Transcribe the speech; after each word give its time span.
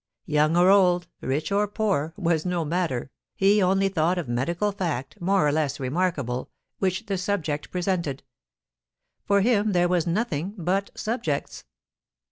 Young 0.25 0.57
or 0.57 0.67
old, 0.71 1.05
rich 1.21 1.51
or 1.51 1.67
poor, 1.67 2.15
was 2.17 2.43
no 2.43 2.65
matter, 2.65 3.11
he 3.35 3.61
only 3.61 3.87
thought 3.87 4.17
of 4.17 4.27
medical 4.27 4.71
fact, 4.71 5.21
more 5.21 5.45
or 5.47 5.51
less 5.51 5.79
remarkable, 5.79 6.49
which 6.79 7.05
the 7.05 7.19
subject 7.19 7.69
presented. 7.69 8.23
For 9.27 9.41
him 9.41 9.73
there 9.73 9.87
was 9.87 10.07
nothing 10.07 10.55
but 10.57 10.89
subjects. 10.95 11.65